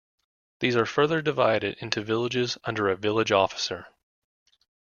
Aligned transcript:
These 0.61 0.75
are 0.77 0.85
further 0.87 1.21
divided 1.21 1.77
into 1.77 2.01
villages, 2.01 2.57
under 2.63 2.89
a 2.89 2.95
Village 2.95 3.31
officer. 3.31 3.85